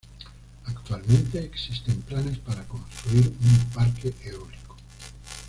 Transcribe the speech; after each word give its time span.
Actualmente 0.65 1.45
existen 1.45 2.01
planes 2.01 2.39
para 2.39 2.67
construir 2.67 3.35
un 3.39 3.69
parque 3.71 4.11
eólico. 4.23 4.75